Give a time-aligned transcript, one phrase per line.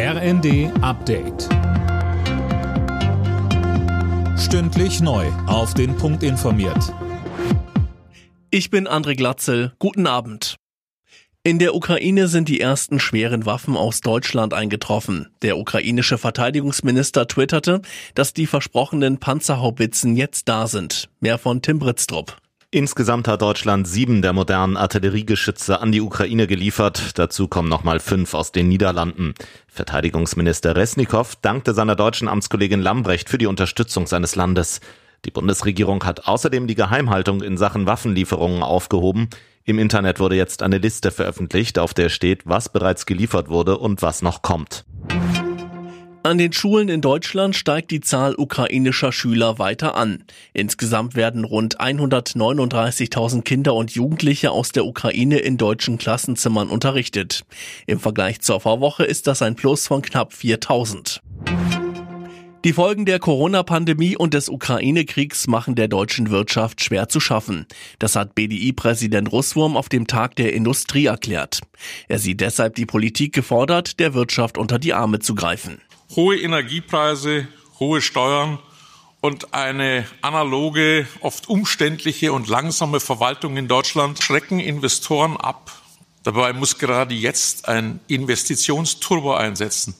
[0.00, 1.48] RND Update.
[4.38, 5.26] Stündlich neu.
[5.48, 6.94] Auf den Punkt informiert.
[8.52, 9.72] Ich bin André Glatzel.
[9.80, 10.54] Guten Abend.
[11.42, 15.30] In der Ukraine sind die ersten schweren Waffen aus Deutschland eingetroffen.
[15.42, 17.82] Der ukrainische Verteidigungsminister twitterte,
[18.14, 21.08] dass die versprochenen Panzerhaubitzen jetzt da sind.
[21.18, 22.36] Mehr von Tim Britztrup.
[22.70, 27.18] Insgesamt hat Deutschland sieben der modernen Artilleriegeschütze an die Ukraine geliefert.
[27.18, 29.32] Dazu kommen nochmal fünf aus den Niederlanden.
[29.68, 34.80] Verteidigungsminister Resnikow dankte seiner deutschen Amtskollegin Lambrecht für die Unterstützung seines Landes.
[35.24, 39.30] Die Bundesregierung hat außerdem die Geheimhaltung in Sachen Waffenlieferungen aufgehoben.
[39.64, 44.02] Im Internet wurde jetzt eine Liste veröffentlicht, auf der steht, was bereits geliefert wurde und
[44.02, 44.84] was noch kommt.
[46.28, 50.24] An den Schulen in Deutschland steigt die Zahl ukrainischer Schüler weiter an.
[50.52, 57.46] Insgesamt werden rund 139.000 Kinder und Jugendliche aus der Ukraine in deutschen Klassenzimmern unterrichtet.
[57.86, 61.20] Im Vergleich zur Vorwoche ist das ein Plus von knapp 4.000.
[62.62, 67.66] Die Folgen der Corona-Pandemie und des Ukraine-Kriegs machen der deutschen Wirtschaft schwer zu schaffen.
[67.98, 71.60] Das hat BDI-Präsident Russwurm auf dem Tag der Industrie erklärt.
[72.06, 75.80] Er sieht deshalb die Politik gefordert, der Wirtschaft unter die Arme zu greifen.
[76.16, 78.58] Hohe Energiepreise, hohe Steuern
[79.20, 85.72] und eine analoge, oft umständliche und langsame Verwaltung in Deutschland schrecken Investoren ab.
[86.22, 89.94] Dabei muss gerade jetzt ein Investitionsturbo einsetzen.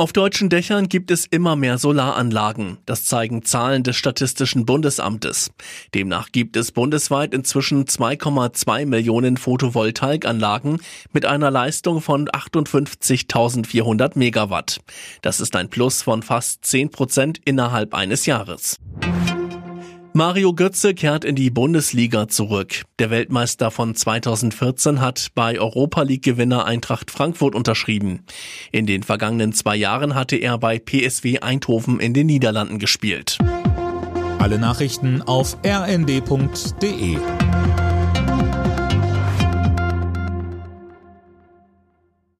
[0.00, 2.78] Auf deutschen Dächern gibt es immer mehr Solaranlagen.
[2.86, 5.50] Das zeigen Zahlen des Statistischen Bundesamtes.
[5.94, 10.80] Demnach gibt es bundesweit inzwischen 2,2 Millionen Photovoltaikanlagen
[11.12, 14.80] mit einer Leistung von 58.400 Megawatt.
[15.20, 18.78] Das ist ein Plus von fast 10 Prozent innerhalb eines Jahres.
[20.12, 22.82] Mario Götze kehrt in die Bundesliga zurück.
[22.98, 28.24] Der Weltmeister von 2014 hat bei Europa League Gewinner Eintracht Frankfurt unterschrieben.
[28.72, 33.38] In den vergangenen zwei Jahren hatte er bei PSW Eindhoven in den Niederlanden gespielt.
[34.38, 37.18] Alle Nachrichten auf rnd.de